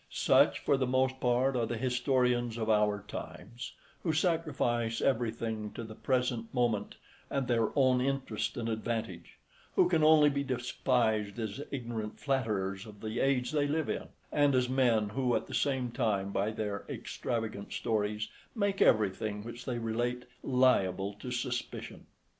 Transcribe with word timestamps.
Such, 0.13 0.57
for 0.57 0.77
the 0.77 0.87
most 0.87 1.19
part, 1.19 1.55
are 1.55 1.67
the 1.67 1.77
historians 1.77 2.57
of 2.57 2.71
our 2.71 3.03
times, 3.07 3.73
who 4.01 4.13
sacrifice 4.13 4.99
everything 4.99 5.71
to 5.73 5.83
the 5.83 5.93
present 5.93 6.51
moment 6.55 6.95
and 7.29 7.47
their 7.47 7.69
own 7.77 8.01
interest 8.03 8.57
and 8.57 8.67
advantage; 8.67 9.37
who 9.75 9.87
can 9.87 10.03
only 10.03 10.31
be 10.31 10.43
despised 10.43 11.37
as 11.37 11.61
ignorant 11.69 12.19
flatterers 12.19 12.87
of 12.87 12.99
the 13.01 13.19
age 13.19 13.51
they 13.51 13.67
live 13.67 13.89
in; 13.91 14.07
and 14.31 14.55
as 14.55 14.67
men, 14.67 15.09
who, 15.09 15.35
at 15.35 15.45
the 15.45 15.53
same 15.53 15.91
time, 15.91 16.31
by 16.31 16.49
their 16.49 16.83
extravagant 16.89 17.71
stories, 17.71 18.27
make 18.55 18.81
everything 18.81 19.43
which 19.43 19.65
they 19.65 19.77
relate 19.77 20.25
liable 20.41 21.13
to 21.13 21.29
suspicion. 21.29 22.07